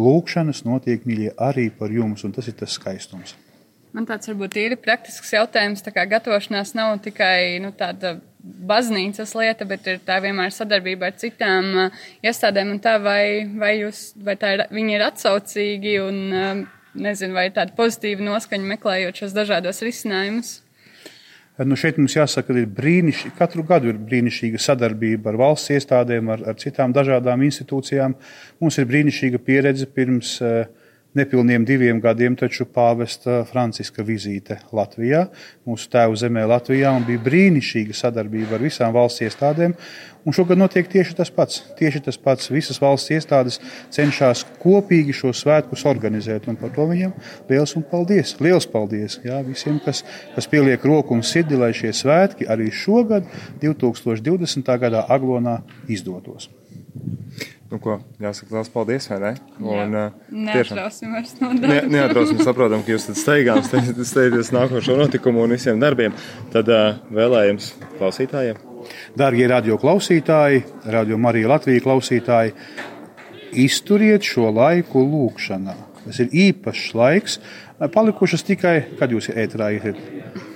lūkšanas 0.00 0.64
notiek 0.66 1.04
mīļie 1.06 1.34
arī 1.40 1.68
par 1.76 1.92
jums, 1.92 2.24
un 2.24 2.34
tas 2.36 2.48
ir 2.50 2.56
tas 2.58 2.74
skaistums. 2.78 3.36
Man 3.90 4.06
tāds 4.06 4.30
varbūt 4.30 4.56
ir 4.60 4.76
praktisks 4.78 5.32
jautājums. 5.34 5.82
Tā 5.82 5.90
kā 5.94 6.04
gatavošanās 6.06 6.76
nav 6.78 7.00
tikai 7.02 7.58
nu, 7.62 7.72
tāda 7.74 8.20
baznīcas 8.40 9.34
lieta, 9.34 9.66
bet 9.68 9.88
ir 9.90 9.98
tā 10.06 10.20
vienmēr 10.22 10.52
sadarbība 10.54 11.10
ar 11.10 11.16
citām 11.18 11.70
uh, 11.74 12.04
iestādēm. 12.22 12.76
Tā, 12.82 12.96
vai, 13.02 13.48
vai, 13.58 13.74
jūs, 13.82 14.12
vai 14.24 14.36
tā 14.40 14.54
ir, 14.56 14.64
viņi 14.70 14.96
ir 14.96 15.06
atsaucīgi 15.08 15.96
un 16.04 16.20
uh, 16.30 16.62
nezinu, 16.94 17.34
vai 17.36 17.48
tāda 17.54 17.74
pozitīva 17.76 18.24
noskaņa 18.30 18.74
meklējot 18.76 19.24
šos 19.24 19.34
dažādos 19.36 19.82
risinājumus? 19.86 20.60
Nu 21.58 21.76
šeit 21.76 21.98
mums 22.00 22.14
jāsaka, 22.14 22.54
ka 22.54 22.56
ir 22.56 22.68
brīnišķīga, 22.72 23.34
katru 23.36 23.64
gadu 23.68 23.90
ir 23.90 23.98
brīnišķīga 24.00 24.60
sadarbība 24.62 25.32
ar 25.32 25.38
valsts 25.40 25.72
iestādēm, 25.74 26.30
ar, 26.32 26.44
ar 26.52 26.56
citām 26.60 26.94
dažādām 26.96 27.42
institūcijām. 27.44 28.14
Mums 28.62 28.78
ir 28.80 28.86
brīnišķīga 28.88 29.40
pieredze 29.44 29.88
pirms 29.92 30.36
uh, 30.40 30.62
nepilniem 31.16 31.64
diviem 31.66 32.00
gadiem 32.02 32.36
taču 32.38 32.66
pāvesta 32.70 33.40
Franciska 33.48 34.04
vizīte 34.06 34.60
Latvijā, 34.74 35.26
mūsu 35.66 35.90
tēvu 35.90 36.18
zemē 36.20 36.44
Latvijā, 36.50 36.92
un 36.94 37.06
bija 37.06 37.22
brīnišķīga 37.24 37.96
sadarbība 37.96 38.56
ar 38.58 38.64
visām 38.64 38.94
valsts 38.94 39.24
iestādēm. 39.26 39.74
Un 40.20 40.36
šogad 40.36 40.58
notiek 40.60 40.84
tieši 40.90 41.14
tas 41.16 41.30
pats. 41.32 41.62
Tieši 41.78 42.02
tas 42.04 42.18
pats. 42.20 42.50
Visas 42.52 42.76
valsts 42.82 43.08
iestādes 43.14 43.56
cenšas 43.94 44.44
kopīgi 44.60 45.14
šos 45.16 45.40
svētkus 45.40 45.86
organizēt, 45.88 46.48
un 46.50 46.58
par 46.60 46.74
to 46.76 46.84
viņiem 46.90 47.14
liels 47.48 47.72
un 47.78 47.86
paldies. 47.88 48.34
Liels 48.44 48.68
paldies 48.68 49.16
jā, 49.24 49.40
visiem, 49.46 49.80
kas, 49.84 50.04
kas 50.34 50.50
pieliek 50.50 50.84
roku 50.84 51.16
un 51.16 51.24
sirdi, 51.24 51.56
lai 51.56 51.72
šie 51.76 51.94
svētki 51.96 52.50
arī 52.52 52.68
šogad, 52.68 53.24
2020. 53.64 54.76
gadā, 54.84 55.06
Aglonā 55.08 55.62
izdotos. 55.88 56.50
Nu, 57.70 57.78
ko, 57.78 58.00
jāsaka, 58.18 58.50
liels 58.56 58.70
paldies, 58.74 59.04
vai 59.12 59.18
ne? 59.22 59.28
Un, 59.62 59.92
Jā. 59.94 60.06
Neatrausim 60.34 61.12
vairs 61.14 61.36
no 61.38 61.52
darba. 61.54 61.68
Ne, 61.70 61.76
neatrausim, 61.92 62.40
saprotam, 62.42 62.82
ka 62.82 62.90
jūs 62.90 63.06
tad 63.06 63.18
steigām 63.20 63.62
steigties 64.10 64.50
nākošo 64.56 64.96
notikumu 64.98 65.44
un 65.44 65.54
visiem 65.54 65.78
darbiem. 65.82 66.16
Tad 66.50 66.70
uh, 66.74 66.98
vēlējums 67.14 67.70
klausītājiem. 68.00 68.58
Dārgie 69.20 69.46
radio 69.52 69.78
klausītāji, 69.78 70.64
radio 70.90 71.18
Marija 71.22 71.52
Latvija 71.52 71.84
klausītāji, 71.84 72.56
izturiet 73.62 74.26
šo 74.26 74.50
laiku 74.56 75.04
lūkšanā. 75.06 75.76
Tas 76.00 76.18
ir 76.24 76.34
īpašs 76.48 76.90
laiks, 76.98 77.38
palikušas 77.88 78.44
tikai, 78.44 78.74
kad 79.00 79.12
jūs 79.12 79.30
ētrā 79.32 79.70
iet 79.78 79.96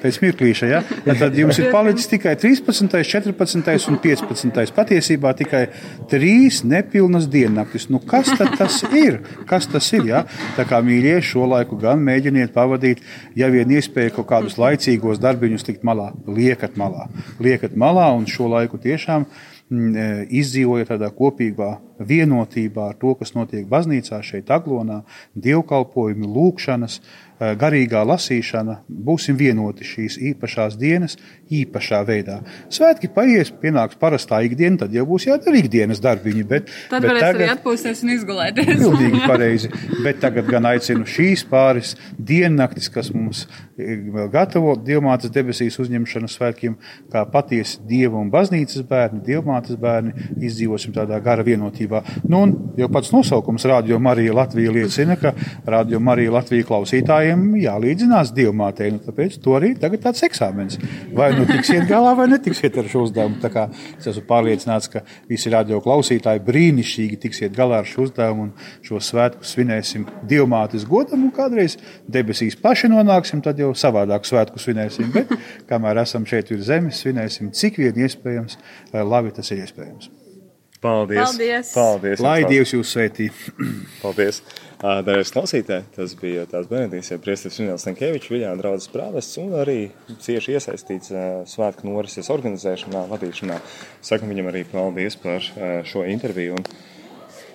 pēc 0.03 0.19
mirklīša. 0.21 0.69
Ja? 0.69 0.81
Tad 1.07 1.37
jums 1.39 1.59
ir 1.61 1.71
palicis 1.73 2.11
tikai 2.11 2.35
13, 2.41 2.93
14 3.09 3.89
un 3.89 3.99
15. 4.03 4.75
Patiesībā 4.77 5.33
tikai 5.39 5.63
trīs 6.11 6.61
nepilnas 6.69 7.29
diennaktis. 7.33 7.89
Nu, 7.93 8.03
kas 8.05 8.29
tas 8.37 8.83
ir? 8.93 9.23
Kas 9.49 9.69
tas 9.71 9.89
ir? 9.97 10.05
Ja? 10.11 10.25
Tā 10.59 10.67
kā 10.69 10.83
mīļie, 10.85 11.17
šo 11.25 11.49
laiku 11.55 11.81
gan 11.81 12.05
mēģiniet 12.05 12.53
pavadīt, 12.55 13.01
ja 13.39 13.49
vien 13.53 13.73
iespēja 13.73 14.13
kaut 14.19 14.29
kādus 14.35 14.59
laicīgos 14.61 15.23
darbiņus 15.25 15.69
likt 15.71 15.89
malā. 15.89 16.11
Liekat 16.29 16.77
malā. 16.81 17.09
Liekat 17.41 17.77
malā 17.81 18.11
un 18.19 18.29
šo 18.29 18.51
laiku 18.53 18.81
tiešām 18.83 19.25
e, 19.71 20.07
izdzīvojot 20.41 20.93
tādā 20.93 21.11
kopīgā 21.15 21.71
vienotībā 22.05 22.91
ar 22.91 22.99
to, 23.01 23.15
kas 23.19 23.35
notiek 23.37 23.69
baznīcā, 23.71 24.21
šeit, 24.27 24.51
Aglonā, 24.55 25.03
dievkalpojumi, 25.35 26.29
lūkšanas, 26.37 27.01
Eh, 27.34 27.34
garīgā 27.61 28.03
lasīšana, 28.09 28.81
būsim 28.89 29.37
vienoti 29.39 29.87
šīs 29.87 30.19
īpašās 30.31 30.77
dienas, 30.81 31.17
īpašā 31.53 32.01
veidā. 32.09 32.41
Svētki 32.73 33.11
paies, 33.13 33.51
pienāks 33.63 33.99
parastā 34.01 34.41
ikdiena, 34.47 34.85
tad 34.85 34.95
jau 34.97 35.05
būs 35.09 35.29
jādara 35.29 35.59
ikdienas 35.61 36.03
darbiņi. 36.05 36.45
Bet, 36.49 36.71
tad 36.91 37.05
bet 37.05 37.13
varēs 37.13 37.27
tagad, 37.27 37.41
arī 37.41 37.51
atpūsties 37.55 38.03
un 38.05 38.15
izgulēties. 38.15 38.73
Pilnīgi 38.83 39.23
pareizi. 39.31 39.73
Bet 40.05 40.21
tagad 40.25 40.49
gan 40.51 40.71
aicinu 40.73 41.09
šīs 41.09 41.45
pāris 41.51 41.95
diennaktis, 42.19 42.91
kas 42.93 43.13
mums 43.15 43.45
vēl 43.77 44.29
gatavo 44.33 44.75
Dievmātes 44.79 45.33
debesīs 45.35 45.79
uzņemšanas 45.83 46.37
svētkiem, 46.39 46.77
kā 47.13 47.25
patiesi 47.31 47.81
Dieva 47.89 48.21
un 48.21 48.31
baznīcas 48.33 48.85
bērni, 48.89 49.23
Dievmātes 49.27 49.79
bērni, 49.81 50.15
izdzīvosim 50.45 50.95
tādā 50.95 51.19
gara 51.25 51.45
vienotībā. 51.47 52.03
Nu, 52.29 52.45
un 52.45 52.55
jau 52.79 52.89
pats 52.93 53.13
nosaukums 53.15 53.67
Radio 53.71 53.99
Marija 54.03 54.35
Latvija 54.37 54.75
liecina, 54.75 55.19
ka 55.21 55.35
Radio 55.67 56.01
Marija 56.01 56.35
Latvija 56.39 56.67
klausītāji 56.69 57.34
klausītājiem 57.35 57.57
jālīdzinās 57.59 58.33
dievmātei. 58.35 58.91
Nu, 58.95 59.01
tāpēc 59.03 59.39
to 59.43 59.55
arī 59.57 59.75
tagad 59.79 60.03
tāds 60.05 60.23
eksāmens. 60.25 60.79
Vai 61.15 61.33
nu 61.35 61.47
tiksiet 61.47 61.87
galā, 61.89 62.15
vai 62.17 62.29
netiksiet 62.29 62.77
ar 62.79 62.89
šo 62.89 63.05
uzdevumu. 63.09 63.41
Tā 63.43 63.51
kā 63.51 63.67
es 63.99 64.07
esmu 64.07 64.25
pārliecināts, 64.29 64.91
ka 64.91 65.03
visi 65.29 65.51
radio 65.51 65.81
klausītāji 65.81 66.43
brīnišķīgi 66.45 67.21
tiksiet 67.21 67.55
galā 67.57 67.83
ar 67.83 67.87
šo 67.87 68.07
uzdevumu 68.09 68.49
un 68.49 68.53
šo 68.83 69.01
svētku 69.01 69.45
svinēsim 69.45 70.07
dievmātes 70.29 70.87
godam 70.87 71.25
un 71.25 71.33
kādreiz 71.35 71.79
debesīs 72.09 72.57
paši 72.61 72.91
nonāksim, 72.93 73.43
tad 73.43 73.59
jau 73.59 73.73
savādāk 73.75 74.27
svētku 74.29 74.61
svinēsim. 74.63 75.13
Bet 75.15 75.33
kamēr 75.71 76.05
esam 76.05 76.27
šeit 76.27 76.53
virs 76.53 76.69
zemes, 76.69 77.01
svinēsim 77.03 77.53
cik 77.55 77.81
vien 77.83 78.05
iespējams, 78.07 78.59
lai 78.93 79.07
labi 79.07 79.35
tas 79.35 79.51
ir 79.51 79.65
iespējams. 79.65 80.13
Paldies! 80.85 81.23
Paldies! 81.25 81.73
Paldies 81.73 82.21
Lai 82.21 82.43
Dievs 82.45 82.75
jūs 82.75 82.91
svētī! 82.93 83.31
Paldies! 84.03 84.43
Darījus 84.85 85.31
klausītāji, 85.33 85.87
tas 85.95 86.13
bija 86.21 86.43
tās 86.51 86.67
Benedīts, 86.69 87.09
ja 87.09 87.17
priestis 87.23 87.57
Vinēls 87.57 87.87
Nenkēvičs, 87.89 88.29
Viļāna 88.29 88.61
draudzes 88.61 88.91
prāvests 88.93 89.39
un 89.41 89.55
arī 89.57 89.79
cieši 90.21 90.59
iesaistīts 90.59 91.13
svētku 91.49 91.89
norises 91.89 92.29
organizēšanā, 92.35 93.07
vadīšanā. 93.09 93.57
Sakam 94.05 94.35
viņam 94.35 94.51
arī 94.51 94.67
paldies 94.69 95.17
par 95.23 95.41
šo 95.89 96.05
interviju. 96.13 96.59
Un, 96.59 96.67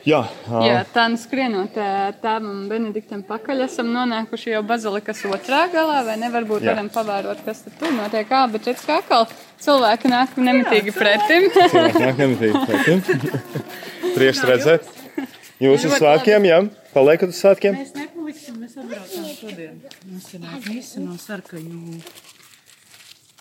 jā, 0.09 0.23
jā, 0.65 0.79
tā 0.89 1.05
nu 1.13 1.21
skrienot 1.21 1.77
tēvam 2.23 2.63
Benediktam 2.71 3.21
pakaļ, 3.27 3.61
esam 3.67 3.91
nonākuši 3.93 4.55
jau 4.55 4.63
bazilikas 4.65 5.21
otrā 5.29 5.67
galā, 5.69 6.01
vai 6.07 6.17
ne? 6.17 6.31
Varbūt 6.33 6.65
jā. 6.65 6.73
varam 6.73 6.89
pavērot, 6.95 7.45
kas 7.45 7.61
tur 7.67 7.93
notiek. 7.93 8.25
Ā, 8.25 8.47
bet 8.49 8.71
redz, 8.71 8.87
kā 8.89 9.03
atkal 9.03 9.29
cilvēki 9.61 10.09
nāk 10.09 10.33
nemitīgi 10.49 10.97
pretim. 10.97 11.51
cilvēki 11.59 12.07
nāk 12.07 12.23
nemitīgi 12.25 12.63
pretim. 12.65 13.05
Prieks 14.17 14.41
redzēt. 14.49 14.95
Jūsu 15.59 15.91
svētkiem, 15.91 16.45
jā? 16.47 16.61
Paliekat 16.93 17.33
uz 17.33 17.39
svētkiem? 17.43 17.75
Mēs 17.75 17.95
nepaliksim, 17.97 18.59
mēs 18.63 18.77
atbraucām 18.79 19.29
šodien. 19.35 19.79
Mums 20.07 20.33
ir 20.37 20.45
visi 20.69 21.03
no 21.03 21.17
sarkaņu. 21.19 21.99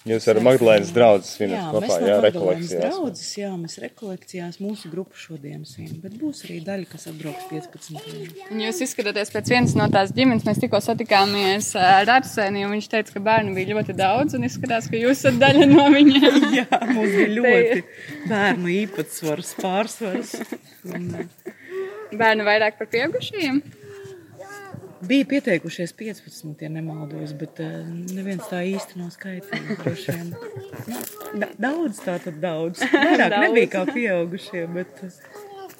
Jūs 0.09 0.25
ar 0.31 0.39
Magdalēnas 0.41 0.91
draugus 0.95 1.33
svinat 1.37 1.73
kopā, 1.75 1.99
jā, 2.01 2.17
rekolekcijās. 2.25 2.95
Draudzes, 2.95 3.29
jā, 3.37 3.51
mēs 3.59 3.77
rekolekcijās 3.83 4.59
mūsu 4.63 4.91
grupu 4.93 5.19
šodien 5.19 5.67
svin, 5.69 5.91
bet 6.03 6.15
būs 6.21 6.45
arī 6.47 6.61
daļa, 6.65 6.87
kas 6.89 7.09
atbrauks 7.11 7.49
15. 7.51 8.39
Un 8.49 8.63
jūs 8.63 8.81
izskatāties 8.87 9.35
pēc 9.35 9.53
vienas 9.53 9.75
no 9.79 9.89
tās 9.93 10.15
ģimenes, 10.17 10.47
mēs 10.49 10.63
tikko 10.63 10.81
satikāmies 10.85 11.73
ar 11.83 12.09
Arsēni, 12.15 12.65
un 12.65 12.77
viņš 12.77 12.89
teica, 12.95 13.17
ka 13.19 13.25
bērnu 13.27 13.55
bija 13.59 13.75
ļoti 13.75 13.99
daudz, 13.99 14.39
un 14.39 14.49
izskatās, 14.49 14.89
ka 14.89 15.03
jūs 15.03 15.19
esat 15.19 15.43
daļa 15.43 15.69
no 15.75 15.89
viņiem. 15.93 16.41
jā, 16.63 16.83
mums 16.95 17.19
bija 17.19 17.31
ļoti 17.37 17.85
bērnu 18.31 18.75
īpatsvars, 18.79 19.55
pārsvars. 19.61 20.37
Un, 20.89 21.11
Bērni 22.17 22.47
vairāk 22.47 22.79
par 22.79 22.89
pieaugušajiem? 22.93 23.61
Bija 25.01 25.25
pieteikušies 25.31 25.93
15, 25.93 26.63
ja 26.63 26.69
nemaldos, 26.69 27.33
bet 27.39 27.61
uh, 27.63 27.85
neviens 28.17 28.49
tā 28.51 28.65
īsti 28.67 28.99
nav 28.99 29.13
skaitījis. 29.15 30.09
Da, 31.39 31.51
daudz 31.55 32.01
tā 32.03 32.17
tad 32.25 32.41
daudz. 32.43 32.83
Vairāk 32.95 33.31
daudz. 33.31 33.45
nebija 33.45 33.71
kā 33.77 33.85
pieaugušie, 33.93 34.65
bet 34.75 35.05
uh, 35.07 35.21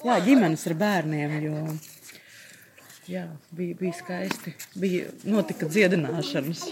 jā, 0.05 0.15
ģimenes 0.23 0.63
ar 0.71 0.77
bērniem. 0.79 1.35
Jo, 1.43 1.65
jā, 3.11 3.25
bija, 3.59 3.75
bija 3.81 3.97
skaisti. 3.99 4.55
Bija, 4.79 5.11
notika 5.27 5.67
dziedināšanas. 5.67 6.63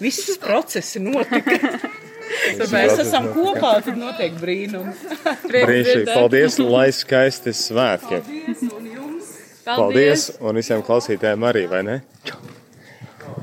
Viss 0.00 0.32
procesi 0.40 1.04
notika. 1.04 1.60
Tad 2.56 2.72
mēs 2.72 2.96
esam 3.04 3.28
kopā, 3.34 3.76
tad 3.86 4.00
notiek 4.00 4.34
brīnums. 4.40 5.04
Brīnišķīgi. 5.46 6.08
Paldies, 6.10 6.58
lai 6.58 6.88
skaisti 6.94 7.54
svētki. 7.54 8.18
Paldies. 8.24 8.75
Paldies. 9.66 10.30
Un 10.40 10.60
visiem 10.60 10.82
klausītājiem 10.86 11.46
arī, 11.48 11.66
vai 11.70 11.82
ne? 11.86 12.00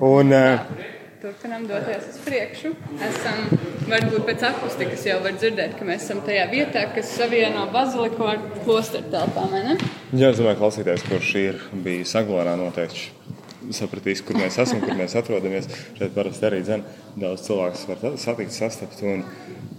Un, 0.03 0.31
uh, 0.31 0.91
Turpinām 1.23 1.63
doties 1.69 2.03
uz 2.09 2.15
priekšu. 2.25 2.73
Esam, 3.07 3.45
varbūt 3.87 4.25
pēc 4.27 4.41
akustikas 4.49 5.05
jau 5.07 5.21
var 5.23 5.37
dzirdēt, 5.37 5.77
ka 5.79 5.87
mēs 5.87 6.03
esam 6.03 6.19
tajā 6.25 6.49
vietā, 6.51 6.83
kas 6.95 7.13
savieno 7.15 7.63
baziliku 7.71 8.27
ar 8.27 8.41
klosteru 8.65 9.07
telpām. 9.13 9.55
Jā, 10.11 10.33
es 10.33 10.41
domāju, 10.41 10.59
klausītājs, 10.59 11.05
kurš 11.07 11.29
ir 11.39 11.61
bijis 11.85 12.11
Aglorā 12.19 12.57
noteikti 12.59 13.07
sapratīs, 13.71 14.23
kur 14.25 14.37
mēs 14.39 14.59
esam, 14.61 14.81
kur 14.83 14.97
mēs 14.97 15.15
atrodamies. 15.19 15.69
Šeit 15.97 16.13
parasti 16.15 16.47
arī 16.49 16.61
dzen, 16.65 16.83
daudz 17.19 17.45
cilvēku 17.47 17.89
var 17.93 18.17
satikt, 18.21 18.55
sastapt. 18.55 19.03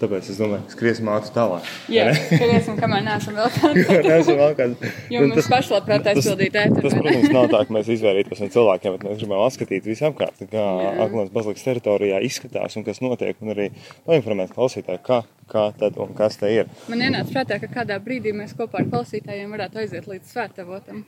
Tāpēc 0.01 0.27
es 0.33 0.39
domāju, 0.41 0.65
ka 0.67 0.75
skriesim 0.75 1.09
ātri 1.13 1.31
tālāk. 1.37 1.69
Jā, 1.93 2.09
skriesim, 2.17 2.75
kamēr 2.83 3.05
neesam 3.07 3.37
vēl 3.39 4.57
kādi. 4.59 4.91
Jo 5.13 5.23
mums 5.23 5.39
tas, 5.39 5.49
pašlabprāt 5.53 6.09
aizpildīt 6.11 6.59
ēteru. 6.59 6.83
Tas, 6.83 6.97
protams, 6.99 7.29
nav 7.37 7.49
tā, 7.53 7.61
ka 7.69 7.77
mēs 7.77 7.91
izvairītos 7.95 8.43
no 8.43 8.51
cilvēkiem, 8.57 8.97
bet 8.97 9.07
mēs 9.07 9.23
gribam 9.23 9.45
atskatīt 9.47 9.87
visu 9.87 10.09
apkārt, 10.11 10.43
kā 10.51 10.67
Aglons 11.07 11.33
bazilikas 11.35 11.67
teritorijā 11.69 12.21
izskatās 12.27 12.75
un 12.81 12.87
kas 12.87 13.01
notiek, 13.05 13.39
un 13.45 13.55
arī 13.55 13.71
painformēt 14.09 14.55
klausītāju, 14.57 15.03
kā, 15.07 15.23
kā 15.51 15.69
tad 15.79 16.01
un 16.03 16.15
kas 16.19 16.41
te 16.43 16.51
ir. 16.51 16.73
Man 16.91 17.05
ienāca 17.07 17.31
prātā, 17.31 17.61
ka 17.63 17.71
kādā 17.81 18.01
brīdī 18.03 18.35
mēs 18.35 18.57
kopā 18.59 18.83
ar 18.83 18.91
klausītājiem 18.91 19.55
varētu 19.55 19.85
aiziet 19.85 20.11
līdz 20.11 20.35
svētavotam. 20.35 21.05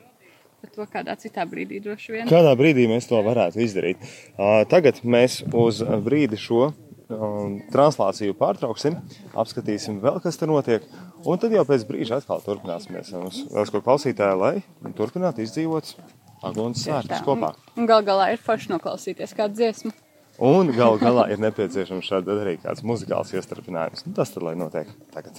Par 0.67 0.75
to 0.75 0.87
kādā 0.91 1.15
citā 1.21 1.45
brīdī 1.47 1.79
droši 1.85 2.13
vien. 2.17 2.27
Kādā 2.27 2.57
brīdī 2.59 2.89
mēs 2.91 3.07
to 3.07 3.21
varētu 3.23 3.63
izdarīt? 3.63 4.03
Tagad 4.73 4.99
mēs 5.07 5.39
uz 5.55 5.79
brīdi 6.03 6.39
šo 6.41 6.73
translāciju 7.71 8.35
pārtrauksim, 8.35 8.97
apskatīsim 9.39 10.01
vēl, 10.03 10.19
kas 10.25 10.41
tur 10.41 10.51
notiek. 10.51 10.87
Un 11.23 11.39
tad 11.39 11.55
jau 11.55 11.63
pēc 11.69 11.85
brīža 11.87 12.19
atkal 12.19 12.43
turpināsimies. 12.43 13.13
Mums 13.15 13.45
vēl 13.53 13.71
ko 13.71 13.83
klausītāji, 13.87 14.39
lai 14.43 14.93
turpinātu 14.99 15.47
izdzīvot 15.47 15.95
Aglons 16.47 16.83
svētkus 16.83 17.23
kopā. 17.27 17.53
Gal 17.89 18.03
galā 18.07 18.33
ir 18.35 18.43
forši 18.43 18.75
noklausīties 18.75 19.37
kādu 19.39 19.61
dziesmu. 19.61 19.95
Un 20.43 20.69
gal 20.77 20.99
galā 21.01 21.31
ir 21.33 21.41
nepieciešams 21.41 22.11
šādi 22.11 22.35
arī 22.35 22.59
kāds 22.61 22.83
muzikāls 22.85 23.31
iestarpinājums. 23.39 24.05
Nu, 24.05 24.17
tas 24.19 24.35
tad 24.35 24.45
lai 24.45 24.59
notiek 24.59 24.91
tagad. 25.15 25.39